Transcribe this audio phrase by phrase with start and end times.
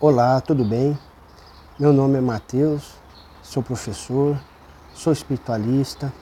[0.00, 0.96] Olá, tudo bem?
[1.76, 2.94] Meu nome é Matheus,
[3.42, 4.40] sou professor,
[4.94, 6.12] sou espiritualista,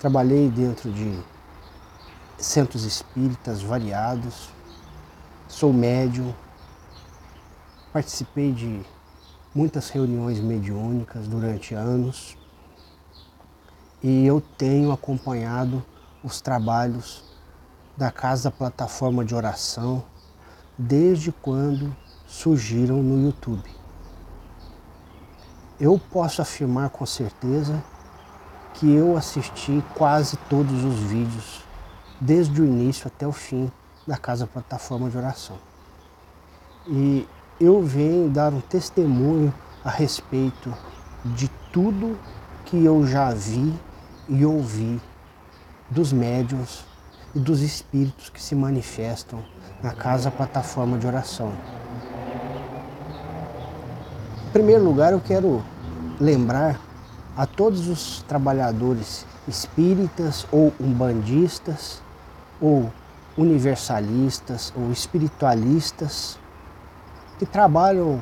[0.00, 1.16] trabalhei dentro de
[2.36, 4.48] centros espíritas variados,
[5.46, 6.34] sou médium,
[7.92, 8.84] participei de
[9.54, 12.36] muitas reuniões mediúnicas durante anos
[14.02, 15.80] e eu tenho acompanhado
[16.24, 17.22] os trabalhos
[17.96, 20.02] da Casa Plataforma de Oração
[20.76, 21.94] desde quando
[22.30, 23.68] surgiram no YouTube.
[25.80, 27.82] Eu posso afirmar com certeza
[28.74, 31.64] que eu assisti quase todos os vídeos,
[32.20, 33.70] desde o início até o fim
[34.06, 35.58] da Casa Plataforma de Oração.
[36.86, 37.28] E
[37.60, 39.52] eu venho dar um testemunho
[39.84, 40.72] a respeito
[41.24, 42.16] de tudo
[42.64, 43.74] que eu já vi
[44.28, 45.00] e ouvi
[45.90, 46.84] dos médiuns
[47.34, 49.44] e dos espíritos que se manifestam
[49.82, 51.52] na Casa Plataforma de Oração.
[54.50, 55.62] Em primeiro lugar, eu quero
[56.20, 56.80] lembrar
[57.36, 62.02] a todos os trabalhadores espíritas ou umbandistas
[62.60, 62.92] ou
[63.38, 66.36] universalistas ou espiritualistas
[67.38, 68.18] que trabalham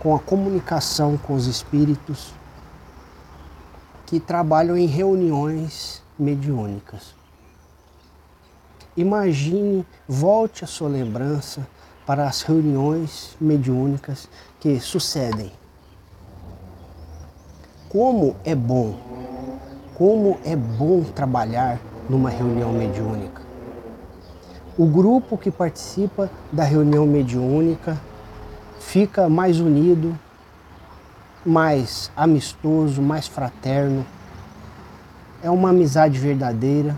[0.00, 2.32] com a comunicação com os espíritos,
[4.06, 7.14] que trabalham em reuniões mediúnicas.
[8.96, 11.68] Imagine, volte a sua lembrança
[12.06, 15.57] para as reuniões mediúnicas que sucedem.
[18.00, 18.94] Como é bom,
[19.96, 23.42] como é bom trabalhar numa reunião mediúnica.
[24.78, 28.00] O grupo que participa da reunião mediúnica
[28.78, 30.16] fica mais unido,
[31.44, 34.06] mais amistoso, mais fraterno.
[35.42, 36.96] É uma amizade verdadeira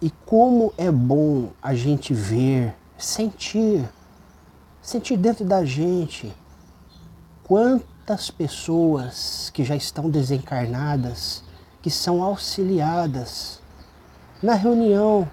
[0.00, 3.86] E como é bom a gente ver, sentir,
[4.80, 6.34] sentir dentro da gente
[7.48, 11.42] quantas pessoas que já estão desencarnadas,
[11.80, 13.58] que são auxiliadas
[14.42, 15.26] na reunião,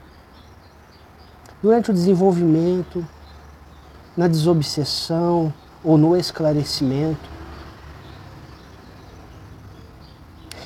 [1.61, 3.05] durante o desenvolvimento,
[4.15, 7.29] na desobsessão ou no esclarecimento.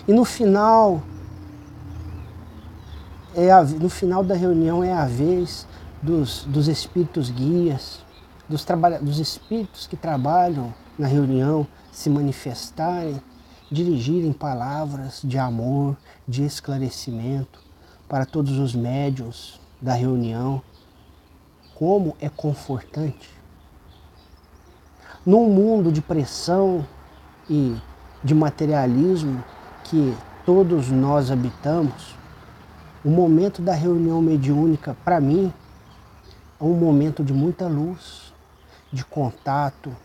[0.07, 1.01] E no final
[3.35, 5.65] é a, no final da reunião é a vez
[5.99, 8.01] dos, dos espíritos guias,
[8.47, 8.63] dos,
[9.01, 13.21] dos espíritos que trabalham na reunião se manifestarem,
[13.71, 15.95] dirigirem palavras de amor,
[16.27, 17.61] de esclarecimento
[18.09, 20.61] para todos os médios da reunião.
[21.73, 23.29] Como é confortante.
[25.25, 26.85] Num mundo de pressão
[27.49, 27.77] e
[28.21, 29.41] de materialismo
[29.85, 30.13] que
[30.45, 32.15] todos nós habitamos,
[33.05, 35.53] o momento da reunião mediúnica, para mim,
[36.59, 38.33] é um momento de muita luz,
[38.91, 39.95] de contato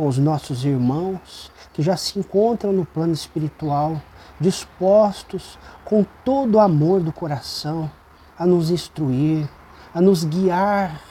[0.00, 4.00] com os nossos irmãos que já se encontram no plano espiritual,
[4.40, 7.90] dispostos com todo o amor do coração
[8.38, 9.46] a nos instruir,
[9.92, 11.02] a nos guiar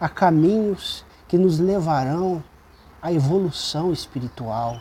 [0.00, 2.42] a caminhos que nos levarão
[3.02, 4.80] à evolução espiritual,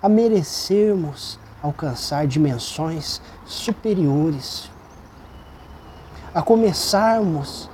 [0.00, 4.70] a merecermos alcançar dimensões superiores
[6.32, 7.68] a começarmos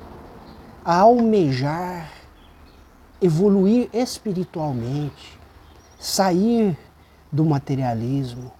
[0.82, 2.10] a almejar,
[3.22, 5.38] evoluir espiritualmente,
[5.98, 6.76] sair
[7.30, 8.52] do materialismo,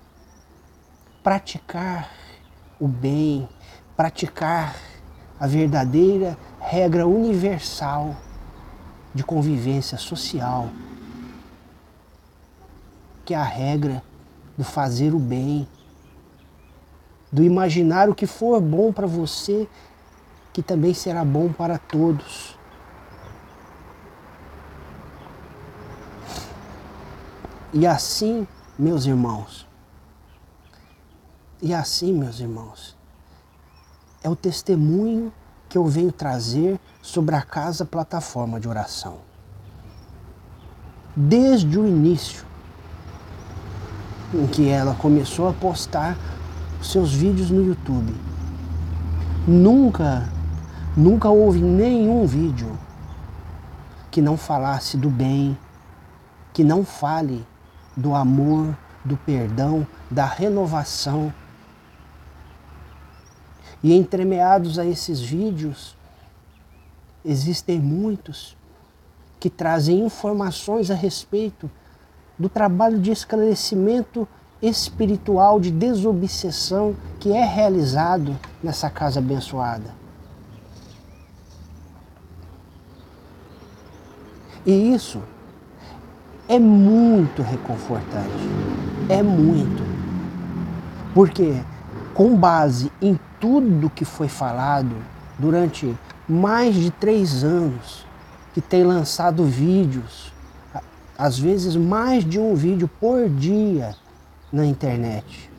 [1.23, 2.11] praticar
[2.79, 3.49] o bem,
[3.97, 4.77] praticar
[5.39, 8.17] a verdadeira regra universal
[9.13, 10.71] de convivência social,
[13.25, 14.03] que é a regra
[14.57, 15.67] do fazer o bem,
[17.33, 19.69] do imaginar o que for bom para você
[20.53, 22.62] que também será bom para todos.
[27.73, 28.47] E assim,
[28.79, 29.67] meus irmãos,
[31.61, 32.97] e assim, meus irmãos,
[34.23, 35.33] é o testemunho
[35.69, 39.19] que eu venho trazer sobre a casa plataforma de oração.
[41.17, 42.45] Desde o início,
[44.35, 46.17] em que ela começou a postar
[46.83, 48.15] seus vídeos no YouTube,
[49.47, 50.29] nunca
[50.97, 52.79] Nunca houve nenhum vídeo
[54.11, 55.57] que não falasse do bem,
[56.53, 57.47] que não fale
[57.97, 61.33] do amor, do perdão, da renovação.
[63.83, 65.97] E entremeados a esses vídeos,
[67.25, 68.57] existem muitos
[69.41, 71.71] que trazem informações a respeito
[72.39, 74.27] do trabalho de esclarecimento
[74.63, 80.03] espiritual, de desobsessão que é realizado nessa casa abençoada.
[84.65, 85.21] E isso
[86.53, 88.29] é muito reconfortante.
[89.09, 89.83] É muito.
[91.15, 91.55] Porque,
[92.13, 94.95] com base em tudo que foi falado
[95.39, 95.97] durante
[96.29, 98.05] mais de três anos,
[98.53, 100.31] que tem lançado vídeos,
[101.17, 103.95] às vezes mais de um vídeo por dia
[104.53, 105.51] na internet.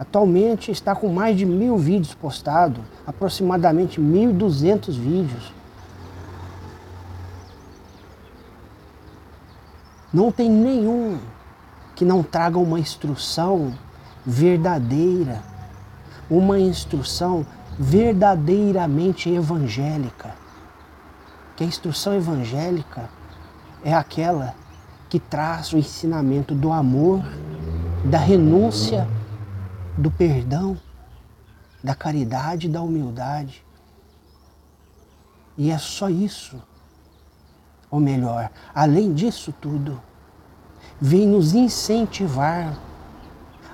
[0.00, 5.52] Atualmente está com mais de mil vídeos postados, aproximadamente 1.200 vídeos.
[10.14, 11.18] Não tem nenhum
[11.96, 13.76] que não traga uma instrução
[14.24, 15.42] verdadeira,
[16.30, 17.44] uma instrução
[17.76, 20.36] verdadeiramente evangélica.
[21.56, 23.10] Que a instrução evangélica
[23.84, 24.54] é aquela
[25.08, 27.20] que traz o ensinamento do amor,
[28.04, 29.08] da renúncia
[29.98, 30.78] do perdão,
[31.82, 33.64] da caridade da humildade.
[35.58, 36.62] E é só isso.
[37.90, 40.00] Ou melhor, além disso tudo,
[41.00, 42.76] vem nos incentivar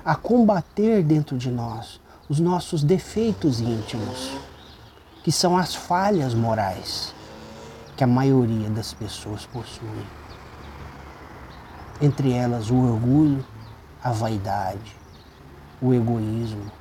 [0.03, 4.31] a combater dentro de nós os nossos defeitos íntimos,
[5.23, 7.13] que são as falhas morais
[7.95, 10.05] que a maioria das pessoas possui.
[12.01, 13.45] Entre elas o orgulho,
[14.03, 14.95] a vaidade,
[15.81, 16.71] o egoísmo.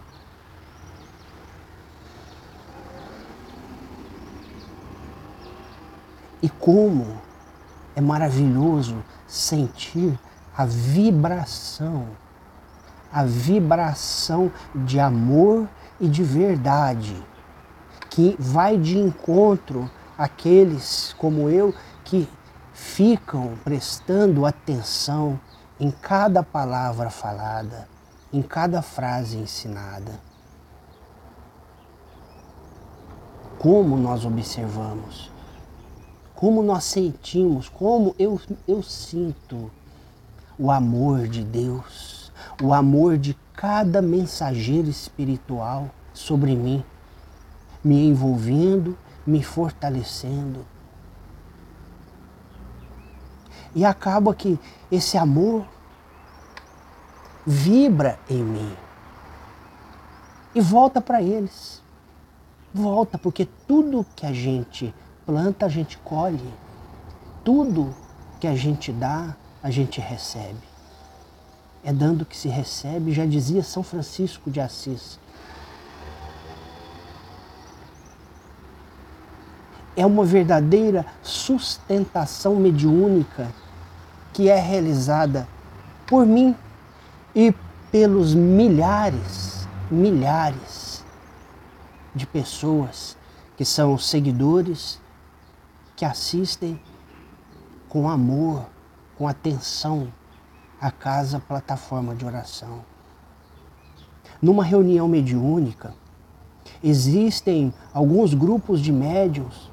[6.42, 7.06] E como
[7.94, 10.18] é maravilhoso sentir
[10.56, 12.06] a vibração,
[13.12, 15.68] a vibração de amor
[16.00, 17.16] e de verdade,
[18.08, 22.28] que vai de encontro àqueles como eu que
[22.72, 25.38] ficam prestando atenção
[25.78, 27.88] em cada palavra falada
[28.32, 30.20] em cada frase ensinada.
[33.58, 35.29] Como nós observamos,
[36.40, 39.70] como nós sentimos, como eu, eu sinto
[40.58, 42.32] o amor de Deus,
[42.62, 46.82] o amor de cada mensageiro espiritual sobre mim,
[47.84, 48.96] me envolvendo,
[49.26, 50.64] me fortalecendo.
[53.74, 54.58] E acaba que
[54.90, 55.66] esse amor
[57.46, 58.76] vibra em mim.
[60.54, 61.82] E volta para eles.
[62.72, 64.94] Volta, porque tudo que a gente
[65.30, 66.52] planta, a gente colhe.
[67.44, 67.94] Tudo
[68.40, 70.58] que a gente dá, a gente recebe.
[71.84, 75.20] É dando que se recebe, já dizia São Francisco de Assis.
[79.96, 83.52] É uma verdadeira sustentação mediúnica
[84.32, 85.46] que é realizada
[86.08, 86.56] por mim
[87.36, 87.54] e
[87.92, 91.04] pelos milhares, milhares
[92.16, 93.16] de pessoas
[93.56, 94.99] que são seguidores,
[96.00, 96.80] que assistem
[97.86, 98.66] com amor,
[99.18, 100.10] com atenção
[100.80, 102.82] à casa plataforma de oração.
[104.40, 105.92] Numa reunião mediúnica,
[106.82, 109.70] existem alguns grupos de médiums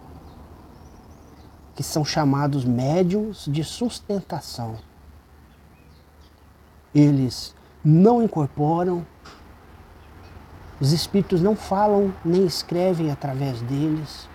[1.74, 4.76] que são chamados médiums de sustentação
[6.94, 9.06] eles não incorporam,
[10.82, 14.28] os espíritos não falam nem escrevem através deles,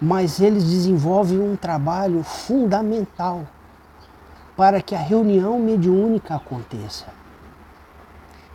[0.00, 3.46] mas eles desenvolvem um trabalho fundamental
[4.56, 7.06] para que a reunião mediúnica aconteça.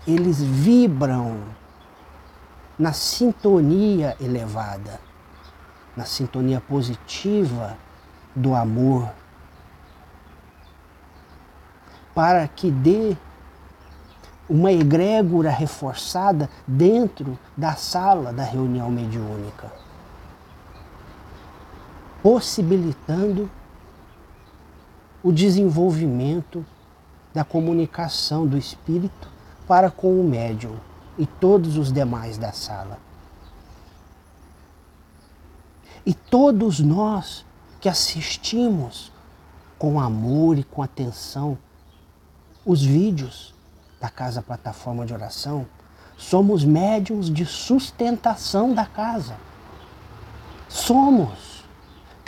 [0.07, 1.39] Eles vibram
[2.77, 4.99] na sintonia elevada,
[5.95, 7.77] na sintonia positiva
[8.35, 9.09] do amor,
[12.13, 13.15] para que dê
[14.49, 19.71] uma egrégora reforçada dentro da sala da reunião mediúnica,
[22.23, 23.51] possibilitando
[25.21, 26.65] o desenvolvimento
[27.33, 29.27] da comunicação do espírito
[29.67, 30.77] para com o médium
[31.17, 32.97] e todos os demais da sala.
[36.05, 37.45] E todos nós
[37.79, 39.11] que assistimos
[39.77, 41.57] com amor e com atenção
[42.65, 43.53] os vídeos
[43.99, 45.65] da Casa Plataforma de Oração,
[46.17, 49.35] somos médiums de sustentação da casa.
[50.69, 51.52] Somos,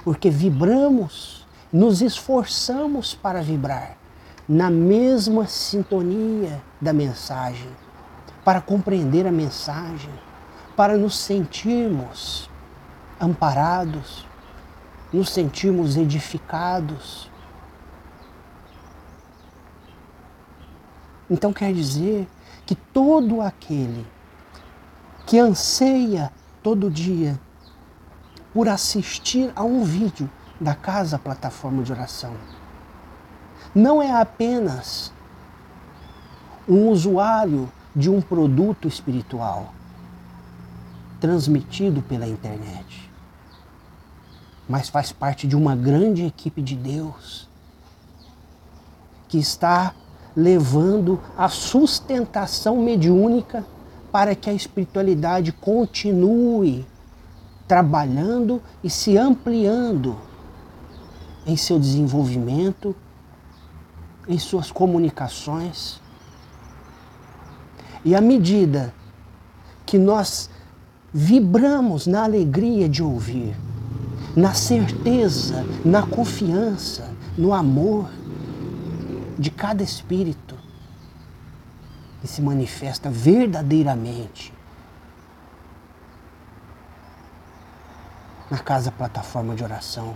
[0.05, 3.97] porque vibramos, nos esforçamos para vibrar
[4.47, 7.69] na mesma sintonia da mensagem,
[8.45, 10.11] para compreender a mensagem,
[10.77, 12.49] para nos sentirmos
[13.19, 14.25] amparados,
[15.11, 17.29] nos sentirmos edificados,
[21.29, 22.27] Então quer dizer
[22.65, 24.05] que todo aquele
[25.25, 26.31] que anseia
[26.61, 27.39] todo dia
[28.55, 30.29] por assistir a um vídeo
[30.61, 32.33] da casa plataforma de oração.
[33.75, 35.11] Não é apenas
[36.65, 39.73] um usuário de um produto espiritual
[41.19, 43.11] transmitido pela internet,
[44.69, 47.49] mas faz parte de uma grande equipe de Deus
[49.27, 49.93] que está
[50.33, 53.65] levando a sustentação mediúnica
[54.13, 56.87] para que a espiritualidade continue
[57.67, 60.15] trabalhando e se ampliando
[61.45, 62.95] em seu desenvolvimento,
[64.27, 66.01] em suas comunicações.
[68.03, 68.93] E à medida
[69.85, 70.49] que nós
[71.13, 73.55] vibramos na alegria de ouvir,
[74.35, 78.09] na certeza, na confiança, no amor
[79.37, 80.55] de cada espírito,
[82.21, 84.54] que se manifesta verdadeiramente
[88.49, 90.15] na casa plataforma de oração.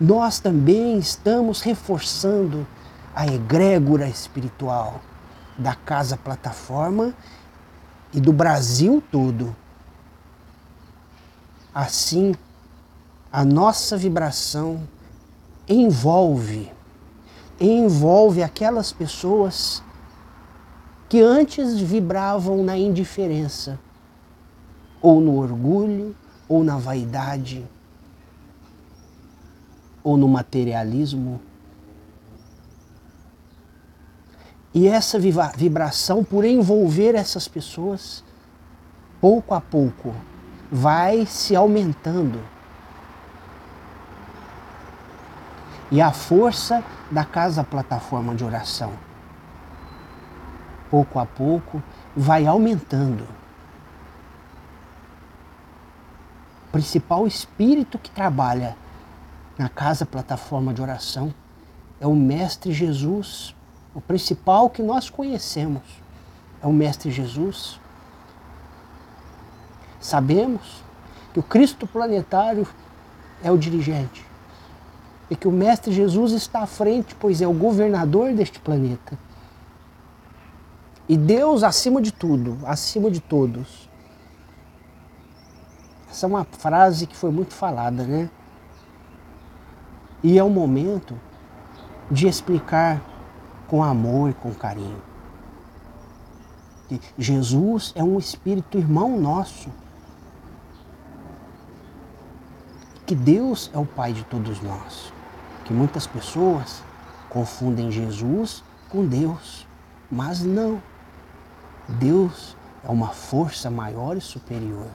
[0.00, 2.66] Nós também estamos reforçando
[3.14, 5.00] a egrégora espiritual
[5.56, 7.14] da casa plataforma
[8.12, 9.54] e do Brasil todo.
[11.74, 12.34] Assim,
[13.32, 14.86] a nossa vibração
[15.68, 16.70] envolve
[17.62, 19.82] envolve aquelas pessoas
[21.08, 23.78] que antes vibravam na indiferença,
[25.02, 26.14] ou no orgulho,
[26.48, 27.66] ou na vaidade,
[30.02, 31.40] ou no materialismo.
[34.72, 38.24] E essa vibração, por envolver essas pessoas,
[39.20, 40.14] pouco a pouco,
[40.70, 42.40] vai se aumentando.
[45.90, 48.92] E a força da casa plataforma de oração,
[50.90, 51.82] pouco a pouco,
[52.16, 53.24] vai aumentando.
[56.61, 58.74] O principal espírito que trabalha
[59.58, 61.32] na casa plataforma de oração
[62.00, 63.54] é o Mestre Jesus,
[63.94, 65.82] o principal que nós conhecemos
[66.62, 67.78] é o Mestre Jesus.
[70.00, 70.82] Sabemos
[71.32, 72.66] que o Cristo planetário
[73.44, 74.24] é o dirigente
[75.30, 79.18] e que o Mestre Jesus está à frente, pois é o governador deste planeta.
[81.08, 83.81] E Deus acima de tudo, acima de todos.
[86.12, 88.28] Essa é uma frase que foi muito falada, né?
[90.22, 91.18] E é o momento
[92.10, 93.00] de explicar
[93.66, 95.02] com amor e com carinho.
[96.86, 99.70] Que Jesus é um espírito irmão nosso.
[103.06, 105.10] Que Deus é o Pai de todos nós.
[105.64, 106.82] Que muitas pessoas
[107.30, 109.66] confundem Jesus com Deus,
[110.10, 110.82] mas não.
[111.88, 112.54] Deus
[112.84, 114.88] é uma força maior e superior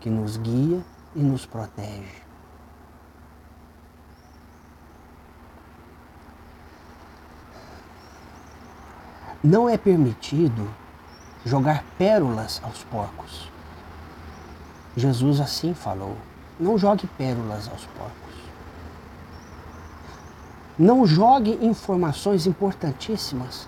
[0.00, 0.80] que nos guia
[1.14, 2.22] e nos protege.
[9.42, 10.68] Não é permitido
[11.44, 13.50] jogar pérolas aos porcos.
[14.96, 16.16] Jesus assim falou:
[16.58, 18.18] não jogue pérolas aos porcos.
[20.78, 23.66] Não jogue informações importantíssimas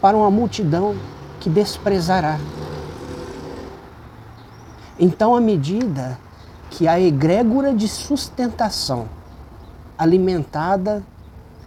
[0.00, 0.96] para uma multidão
[1.40, 2.38] que desprezará.
[5.00, 6.16] Então, à medida
[6.70, 9.08] que a egrégora de sustentação
[9.98, 11.02] alimentada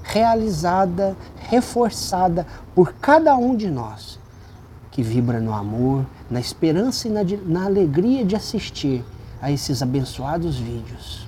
[0.03, 1.15] realizada,
[1.49, 4.19] reforçada por cada um de nós,
[4.91, 9.03] que vibra no amor, na esperança e na, na alegria de assistir
[9.41, 11.27] a esses abençoados vídeos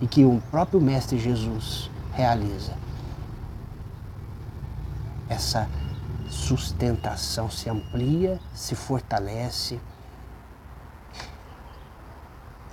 [0.00, 2.72] e que o próprio Mestre Jesus realiza.
[5.28, 5.68] Essa
[6.28, 9.80] sustentação se amplia, se fortalece.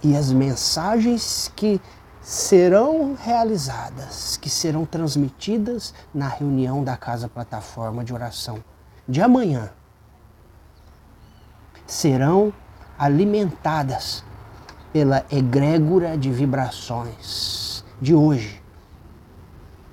[0.03, 1.79] E as mensagens que
[2.21, 8.63] serão realizadas, que serão transmitidas na reunião da Casa Plataforma de Oração
[9.07, 9.69] de amanhã,
[11.87, 12.53] serão
[12.97, 14.23] alimentadas
[14.91, 18.61] pela egrégora de vibrações de hoje,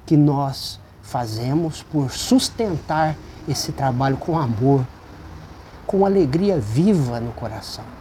[0.04, 3.16] que nós fazemos por sustentar
[3.48, 4.86] esse trabalho com amor,
[5.86, 7.99] com alegria viva no coração.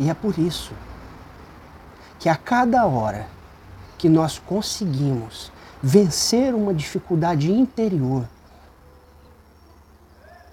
[0.00, 0.72] E é por isso
[2.18, 3.28] que a cada hora
[3.98, 5.52] que nós conseguimos
[5.82, 8.26] vencer uma dificuldade interior,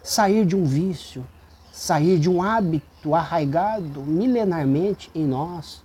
[0.03, 1.25] sair de um vício,
[1.71, 5.81] sair de um hábito arraigado milenarmente em nós,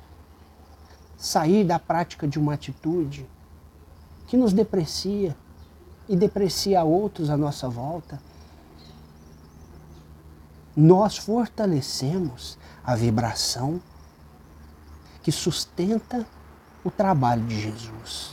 [1.17, 3.29] sair da prática de uma atitude
[4.27, 5.37] que nos deprecia
[6.09, 8.21] e deprecia outros à nossa volta.
[10.77, 13.81] Nós fortalecemos a vibração
[15.23, 16.27] que sustenta
[16.85, 18.33] o trabalho de Jesus,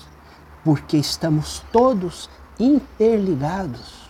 [0.64, 2.30] porque estamos todos
[2.60, 4.10] interligados.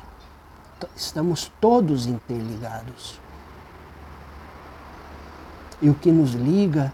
[0.95, 3.19] Estamos todos interligados.
[5.81, 6.93] E o que nos liga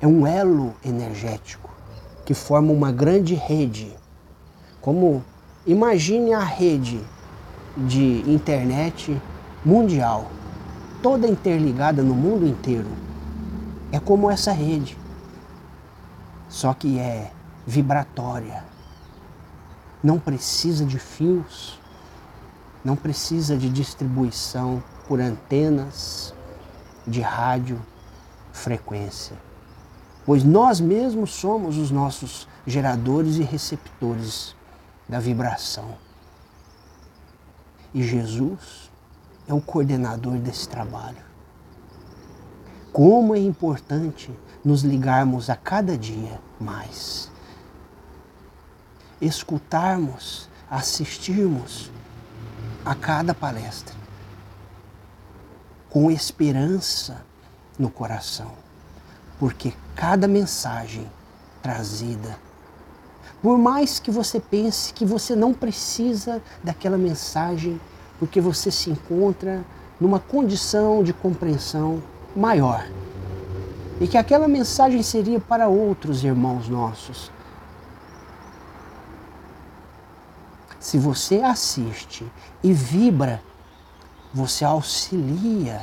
[0.00, 1.70] é um elo energético
[2.24, 3.94] que forma uma grande rede.
[4.80, 5.22] Como
[5.66, 7.00] imagine a rede
[7.76, 9.20] de internet
[9.64, 10.30] mundial,
[11.04, 12.88] toda interligada no mundo inteiro.
[13.92, 14.96] É como essa rede,
[16.48, 17.30] só que é
[17.66, 18.64] vibratória.
[20.02, 21.78] Não precisa de fios,
[22.82, 26.32] não precisa de distribuição por antenas
[27.06, 27.78] de rádio
[28.50, 29.36] frequência,
[30.24, 34.56] pois nós mesmos somos os nossos geradores e receptores
[35.06, 35.98] da vibração.
[37.92, 38.90] E Jesus
[39.46, 41.22] é o coordenador desse trabalho.
[42.92, 44.30] Como é importante
[44.64, 47.30] nos ligarmos a cada dia mais.
[49.20, 51.90] Escutarmos, assistirmos
[52.84, 53.94] a cada palestra
[55.90, 57.24] com esperança
[57.78, 58.50] no coração,
[59.38, 61.08] porque cada mensagem
[61.62, 62.36] trazida,
[63.40, 67.80] por mais que você pense que você não precisa daquela mensagem,
[68.18, 69.64] porque você se encontra
[70.00, 72.02] numa condição de compreensão
[72.34, 72.86] maior.
[74.00, 77.30] E que aquela mensagem seria para outros irmãos nossos.
[80.80, 82.30] Se você assiste
[82.62, 83.42] e vibra,
[84.32, 85.82] você auxilia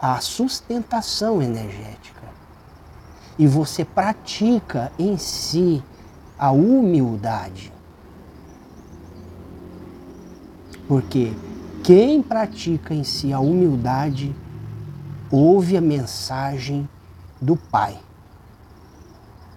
[0.00, 2.22] a sustentação energética.
[3.38, 5.82] E você pratica em si
[6.38, 7.72] a humildade.
[10.90, 11.32] Porque
[11.84, 14.34] quem pratica em si a humildade
[15.30, 16.88] ouve a mensagem
[17.40, 17.96] do Pai.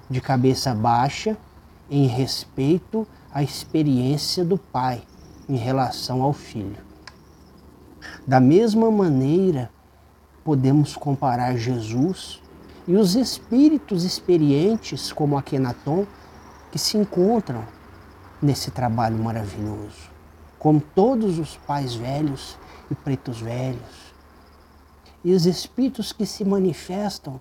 [0.07, 1.36] De cabeça baixa,
[1.89, 5.01] em respeito à experiência do Pai
[5.49, 6.77] em relação ao Filho.
[8.27, 9.71] Da mesma maneira,
[10.43, 12.43] podemos comparar Jesus
[12.88, 16.05] e os espíritos experientes, como Akenaton,
[16.71, 17.63] que se encontram
[18.39, 20.12] nesse trabalho maravilhoso,
[20.63, 22.58] como todos os pais velhos
[22.89, 24.13] e pretos velhos,
[25.21, 27.39] e os espíritos que se manifestam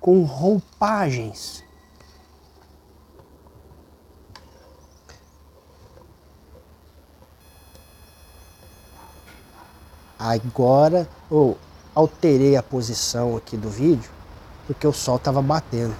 [0.00, 1.64] com roupagens.
[10.16, 11.58] Agora eu
[11.92, 14.10] alterei a posição aqui do vídeo
[14.64, 15.96] porque o sol estava batendo.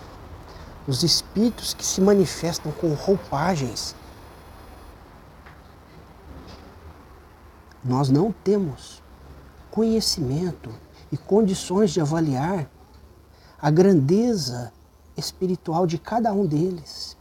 [0.86, 3.96] Os espíritos que se manifestam com roupagens.
[7.84, 9.02] Nós não temos
[9.70, 10.70] conhecimento
[11.12, 12.70] e condições de avaliar
[13.60, 14.72] a grandeza
[15.16, 17.16] espiritual de cada um deles.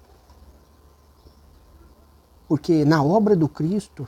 [2.47, 4.07] Porque na obra do Cristo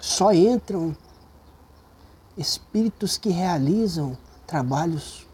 [0.00, 0.96] só entram
[2.36, 5.26] espíritos que realizam trabalhos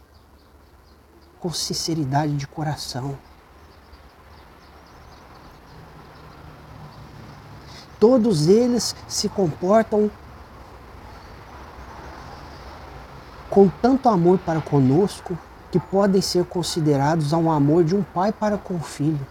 [1.41, 3.17] com sinceridade de coração.
[7.99, 10.11] Todos eles se comportam
[13.49, 15.37] com tanto amor para conosco
[15.73, 19.27] que podem ser considerados a um amor de um pai para com o filho.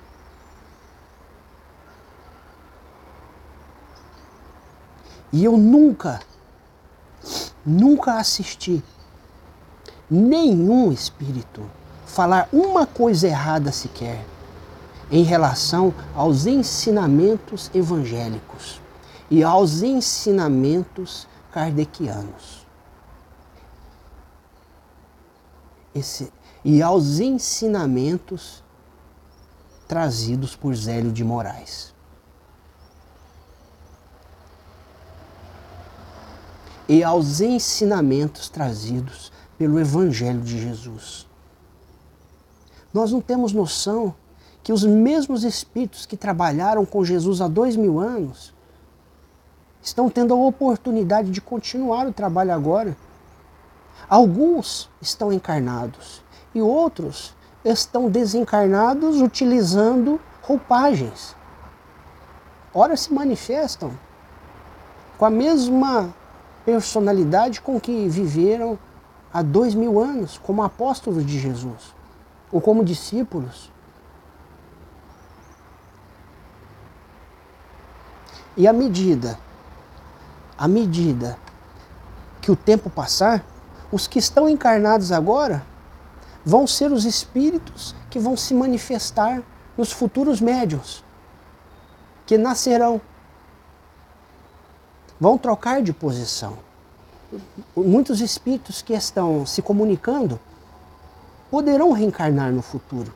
[5.31, 6.21] E eu nunca,
[7.65, 8.83] nunca assisti
[10.09, 11.69] nenhum espírito
[12.05, 14.23] falar uma coisa errada sequer
[15.11, 18.81] em relação aos ensinamentos evangélicos
[19.29, 22.65] e aos ensinamentos kardecianos.
[25.95, 26.31] esse,
[26.63, 28.61] e aos ensinamentos
[29.87, 31.95] trazidos por Zélio de Moraes.
[36.87, 41.25] E aos ensinamentos trazidos pelo Evangelho de Jesus.
[42.93, 44.13] Nós não temos noção
[44.65, 48.53] que os mesmos espíritos que trabalharam com Jesus há dois mil anos
[49.81, 52.97] estão tendo a oportunidade de continuar o trabalho agora
[54.09, 56.21] Alguns estão encarnados
[56.53, 61.35] e outros estão desencarnados utilizando roupagens.
[62.71, 63.91] Ora se manifestam
[65.17, 66.13] com a mesma
[66.63, 68.77] personalidade com que viveram
[69.33, 71.95] há dois mil anos, como apóstolos de Jesus,
[72.51, 73.71] ou como discípulos.
[78.57, 79.37] E à medida,
[80.57, 81.37] à medida
[82.41, 83.43] que o tempo passar,
[83.91, 85.65] os que estão encarnados agora
[86.45, 89.41] vão ser os espíritos que vão se manifestar
[89.77, 91.03] nos futuros médios,
[92.25, 93.01] que nascerão.
[95.19, 96.57] Vão trocar de posição.
[97.75, 100.39] Muitos espíritos que estão se comunicando
[101.51, 103.13] poderão reencarnar no futuro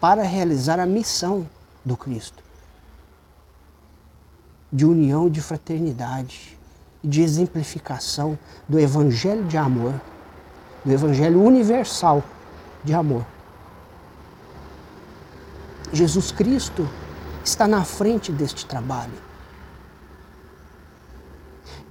[0.00, 1.48] para realizar a missão
[1.84, 2.47] do Cristo
[4.72, 6.58] de união de fraternidade
[7.02, 9.94] de exemplificação do Evangelho de amor,
[10.84, 12.22] do Evangelho universal
[12.84, 13.24] de amor.
[15.92, 16.88] Jesus Cristo
[17.44, 19.28] está na frente deste trabalho.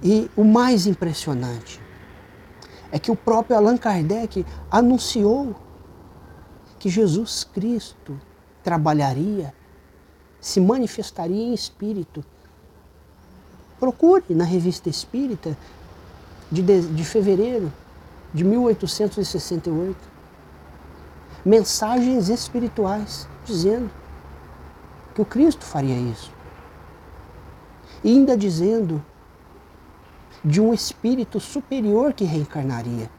[0.02, 1.80] E o mais impressionante
[2.92, 5.56] é que o próprio Allan Kardec anunciou
[6.78, 8.18] que Jesus Cristo
[8.62, 9.52] trabalharia,
[10.40, 12.24] se manifestaria em espírito.
[13.78, 15.56] Procure na revista Espírita
[16.50, 17.72] de, de, de fevereiro
[18.32, 19.96] de 1868
[21.44, 23.90] mensagens espirituais dizendo
[25.14, 26.32] que o Cristo faria isso.
[28.04, 29.02] E ainda dizendo
[30.44, 33.10] de um espírito superior que reencarnaria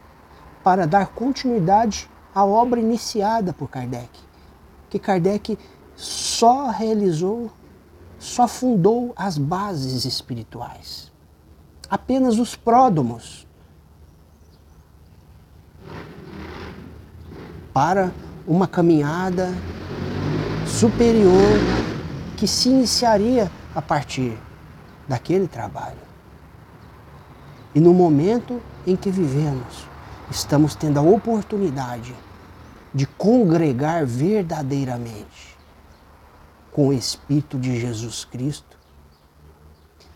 [0.63, 4.10] para dar continuidade à obra iniciada por Kardec.
[4.89, 5.58] Que Kardec
[5.95, 7.52] só realizou,
[8.20, 11.12] só fundou as bases espirituais.
[11.90, 13.48] Apenas os pródomos
[17.74, 18.12] para
[18.46, 19.54] uma caminhada
[20.68, 21.58] superior
[22.38, 24.38] que se iniciaria a partir
[25.08, 25.98] daquele trabalho.
[27.74, 29.88] E no momento em que vivemos,
[30.30, 32.14] estamos tendo a oportunidade
[32.94, 35.49] de congregar verdadeiramente
[36.72, 38.78] com o Espírito de Jesus Cristo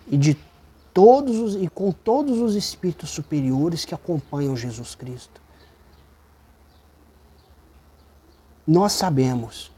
[0.07, 0.37] e de
[0.93, 5.41] todos os, e com todos os espíritos superiores que acompanham Jesus Cristo.
[8.65, 9.71] Nós sabemos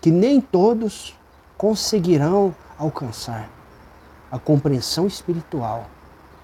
[0.00, 1.14] que nem todos
[1.56, 3.50] conseguirão alcançar
[4.30, 5.86] a compreensão espiritual,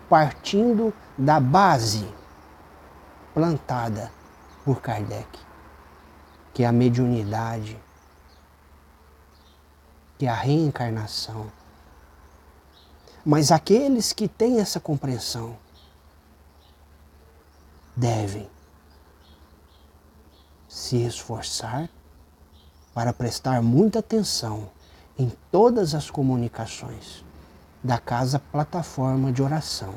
[0.09, 2.07] partindo da base
[3.33, 4.11] plantada
[4.65, 5.39] por Kardec,
[6.53, 7.77] que é a mediunidade,
[10.19, 11.51] que é a reencarnação.
[13.25, 15.57] Mas aqueles que têm essa compreensão
[17.97, 18.49] devem
[20.69, 21.89] se esforçar
[22.93, 24.71] para prestar muita atenção
[25.19, 27.25] em todas as comunicações
[27.83, 29.95] da Casa Plataforma de Oração,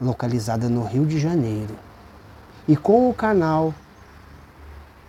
[0.00, 1.76] localizada no Rio de Janeiro,
[2.68, 3.74] e com o canal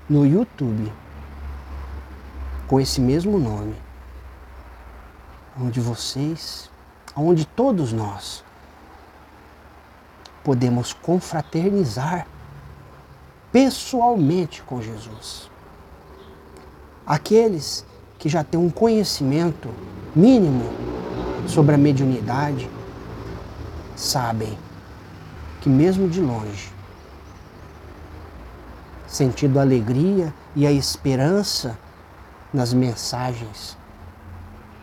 [0.09, 0.91] no YouTube
[2.71, 3.75] com esse mesmo nome,
[5.59, 6.69] onde vocês,
[7.15, 8.43] onde todos nós
[10.43, 12.25] podemos confraternizar
[13.51, 15.49] pessoalmente com Jesus.
[17.05, 17.85] Aqueles
[18.17, 19.69] que já têm um conhecimento
[20.15, 20.71] mínimo
[21.47, 22.69] sobre a mediunidade
[23.95, 24.57] sabem
[25.59, 26.71] que, mesmo de longe,
[29.07, 31.77] sentindo a alegria e a esperança
[32.53, 33.77] nas mensagens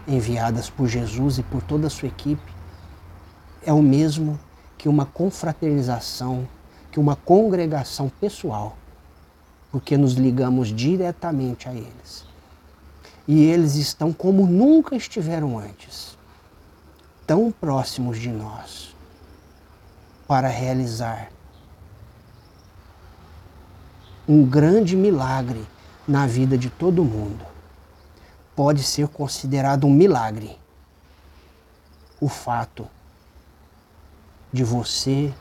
[0.08, 2.52] enviadas por Jesus e por toda a sua equipe,
[3.62, 4.40] é o mesmo
[4.78, 6.48] que uma confraternização,
[6.90, 8.76] que uma congregação pessoal,
[9.70, 12.24] porque nos ligamos diretamente a eles.
[13.26, 16.16] E eles estão como nunca estiveram antes
[17.26, 18.96] tão próximos de nós
[20.26, 21.28] para realizar
[24.26, 25.62] um grande milagre
[26.06, 27.44] na vida de todo mundo.
[28.58, 30.58] Pode ser considerado um milagre
[32.20, 32.88] o fato
[34.52, 35.32] de você,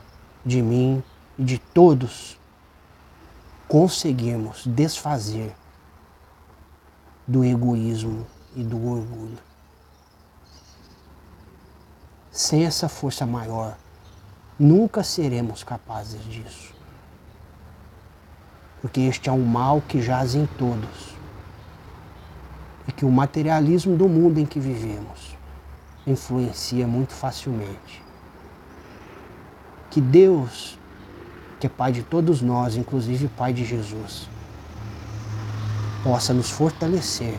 [0.46, 1.02] de mim
[1.36, 2.38] e de todos
[3.66, 5.52] conseguirmos desfazer
[7.26, 9.40] do egoísmo e do orgulho.
[12.30, 13.76] Sem essa força maior,
[14.56, 16.72] nunca seremos capazes disso.
[18.80, 21.17] Porque este é um mal que jaz em todos.
[22.88, 25.36] E que o materialismo do mundo em que vivemos
[26.06, 28.02] influencia muito facilmente.
[29.90, 30.76] Que Deus,
[31.60, 34.28] que é Pai de todos nós, inclusive Pai de Jesus,
[36.02, 37.38] possa nos fortalecer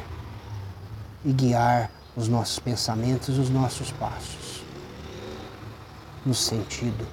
[1.26, 4.64] e guiar os nossos pensamentos e os nossos passos
[6.26, 7.08] no sentido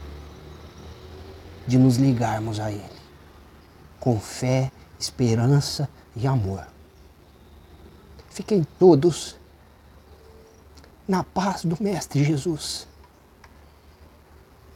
[1.66, 2.96] de nos ligarmos a Ele
[4.06, 4.70] com fé,
[5.00, 6.75] esperança e amor.
[8.36, 9.34] Fiquem todos
[11.08, 12.86] na paz do Mestre Jesus.